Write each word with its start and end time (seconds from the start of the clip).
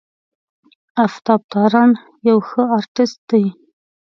آفتاب 1.05 1.41
تارڼ 1.51 1.89
یو 2.27 2.37
ښه 2.47 2.61
آرټسټ 2.77 3.19
دی. 3.29 3.45